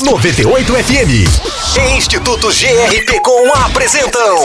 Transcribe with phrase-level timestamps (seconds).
[0.00, 1.78] 98 FM.
[1.78, 4.36] E Instituto GRP com apresentam.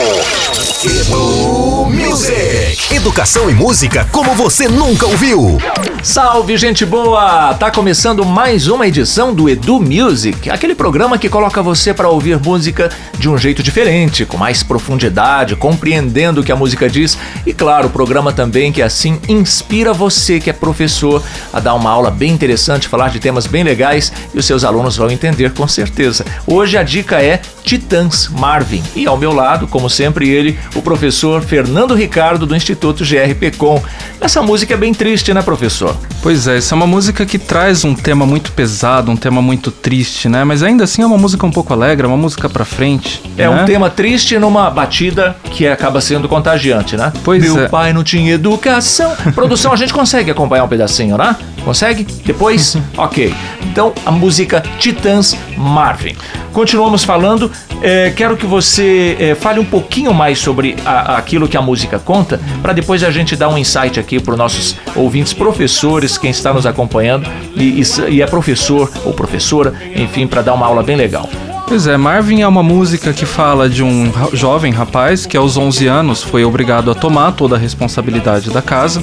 [0.82, 2.94] Edu Music.
[2.94, 5.58] Educação e música como você nunca ouviu.
[6.02, 7.54] Salve, gente boa!
[7.54, 12.40] Tá começando mais uma edição do Edu Music, aquele programa que coloca você para ouvir
[12.40, 17.54] música de um jeito diferente, com mais profundidade, compreendendo o que a música diz e,
[17.54, 21.22] claro, o programa também que assim inspira você que é professor
[21.52, 24.96] a dar uma aula bem interessante, falar de temas bem legais e os seus alunos
[24.96, 26.26] vão entender com certeza.
[26.48, 31.42] Hoje a dica é Titãs Marvin e ao meu lado, como sempre, ele, o professor
[31.42, 33.80] Fernando Ricardo do Instituto GRPcom.
[34.20, 35.91] Essa música é bem triste, né, professor?
[36.22, 39.72] Pois é, essa é uma música que traz um tema muito pesado, um tema muito
[39.72, 40.44] triste, né?
[40.44, 43.20] Mas ainda assim é uma música um pouco alegre, é uma música pra frente.
[43.36, 43.50] É né?
[43.50, 47.12] um tema triste numa batida que acaba sendo contagiante, né?
[47.24, 47.68] Pois Meu é.
[47.68, 49.12] pai não tinha educação.
[49.34, 51.36] Produção, a gente consegue acompanhar um pedacinho, né?
[51.64, 52.06] Consegue?
[52.24, 52.76] Depois?
[52.96, 53.34] ok.
[53.62, 56.14] Então, a música Titãs Marvin.
[56.52, 57.50] Continuamos falando.
[57.82, 61.98] Eh, quero que você eh, fale um pouquinho mais sobre a- aquilo que a música
[61.98, 66.30] conta, para depois a gente dar um insight aqui para os nossos ouvintes, professores, quem
[66.30, 70.96] está nos acompanhando e, e é professor ou professora, enfim, para dar uma aula bem
[70.96, 71.28] legal.
[71.66, 75.86] Pois é, Marvin é uma música que fala de um jovem rapaz que aos 11
[75.86, 79.02] anos foi obrigado a tomar toda a responsabilidade da casa,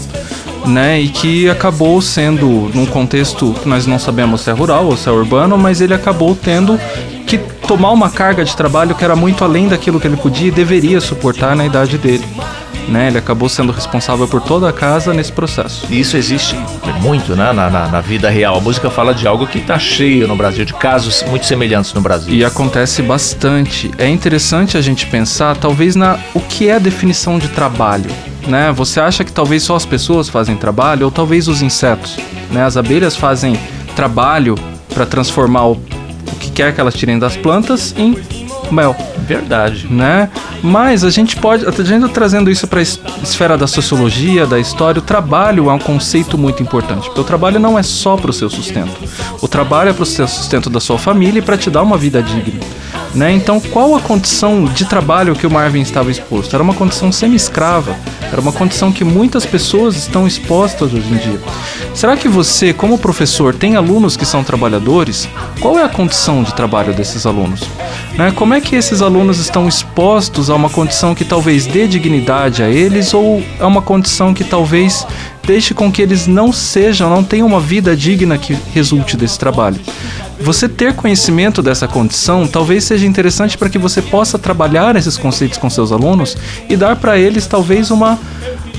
[0.67, 1.00] né?
[1.02, 5.09] E que acabou sendo, num contexto que nós não sabemos se é rural ou se
[5.09, 6.80] é urbano, mas ele acabou tendo
[7.30, 10.52] que tomar uma carga de trabalho que era muito além daquilo que ele podia e
[10.52, 12.25] deveria suportar na idade dele.
[12.88, 13.09] Né?
[13.09, 15.85] Ele acabou sendo responsável por toda a casa nesse processo.
[15.91, 16.55] E isso existe
[17.02, 18.57] muito né, na, na, na vida real.
[18.57, 22.02] A música fala de algo que está cheio no Brasil, de casos muito semelhantes no
[22.02, 22.33] Brasil.
[22.33, 23.91] E acontece bastante.
[24.00, 28.09] É interessante a gente pensar, talvez, na o que é a definição de trabalho.
[28.47, 28.72] Né?
[28.72, 32.17] Você acha que talvez só as pessoas fazem trabalho, ou talvez os insetos.
[32.50, 32.63] Né?
[32.63, 33.55] As abelhas fazem
[33.95, 34.55] trabalho
[34.91, 35.80] para transformar o,
[36.59, 38.17] quer que elas tirem das plantas em
[38.69, 39.88] mel Verdade.
[39.89, 40.29] né?
[40.61, 44.59] Mas a gente pode, a gente tá trazendo isso para a esfera da sociologia, da
[44.59, 48.29] história, o trabalho é um conceito muito importante, porque o trabalho não é só para
[48.29, 48.91] o seu sustento.
[49.41, 51.97] O trabalho é para o seu sustento da sua família e para te dar uma
[51.97, 52.59] vida digna.
[53.16, 53.31] Né?
[53.31, 56.53] Então, qual a condição de trabalho que o Marvin estava exposto?
[56.53, 57.95] Era uma condição semi-escrava,
[58.31, 61.40] era uma condição que muitas pessoas estão expostas hoje em dia.
[61.94, 65.28] Será que você, como professor, tem alunos que são trabalhadores?
[65.59, 67.62] Qual é a condição de trabalho desses alunos?
[68.17, 68.31] Né?
[68.31, 72.69] Como é que esses alunos estão expostos a uma condição que talvez dê dignidade a
[72.69, 75.06] eles ou é uma condição que talvez
[75.46, 79.79] deixe com que eles não sejam, não tenham uma vida digna que resulte desse trabalho?
[80.41, 85.57] Você ter conhecimento dessa condição talvez seja interessante para que você possa trabalhar esses conceitos
[85.57, 86.38] com seus alunos
[86.69, 88.17] e dar para eles talvez uma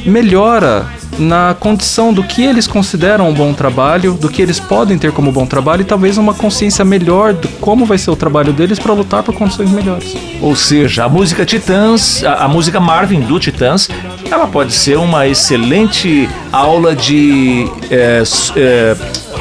[0.04, 0.86] melhora
[1.18, 5.30] na condição do que eles consideram um bom trabalho, do que eles podem ter como
[5.30, 8.94] bom trabalho e talvez uma consciência melhor de como vai ser o trabalho deles para
[8.94, 10.16] lutar por condições melhores.
[10.40, 13.88] Ou seja, a música Titãs, a, a música Marvin do Titãs,
[14.30, 17.70] ela pode ser uma excelente aula de.
[17.90, 18.22] é,
[18.56, 18.96] é,